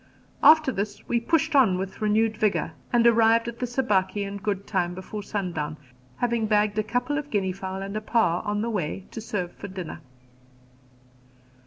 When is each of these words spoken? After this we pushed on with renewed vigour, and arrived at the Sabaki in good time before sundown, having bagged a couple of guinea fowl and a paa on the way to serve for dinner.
After 0.41 0.71
this 0.71 1.07
we 1.07 1.19
pushed 1.19 1.55
on 1.55 1.77
with 1.77 2.01
renewed 2.01 2.35
vigour, 2.35 2.71
and 2.91 3.05
arrived 3.05 3.47
at 3.47 3.59
the 3.59 3.67
Sabaki 3.67 4.23
in 4.23 4.37
good 4.37 4.65
time 4.65 4.95
before 4.95 5.21
sundown, 5.21 5.77
having 6.17 6.47
bagged 6.47 6.79
a 6.79 6.83
couple 6.83 7.19
of 7.19 7.29
guinea 7.29 7.51
fowl 7.53 7.83
and 7.83 7.95
a 7.95 8.01
paa 8.01 8.39
on 8.41 8.61
the 8.63 8.69
way 8.71 9.03
to 9.11 9.21
serve 9.21 9.51
for 9.53 9.67
dinner. 9.67 10.01